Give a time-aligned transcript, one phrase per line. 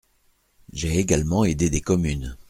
[0.73, 2.35] J’ai également aidé des communes.